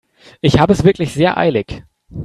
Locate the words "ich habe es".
0.41-0.83